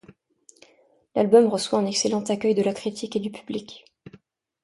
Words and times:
L'album 1.13 1.45
reçoit 1.45 1.77
un 1.77 1.85
excellent 1.85 2.23
accueil 2.23 2.55
de 2.55 2.63
la 2.63 2.73
critique 2.73 3.15
et 3.15 3.19
du 3.19 3.29
public. 3.29 3.85